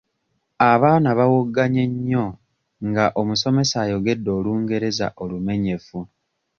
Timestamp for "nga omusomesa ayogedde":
2.87-4.29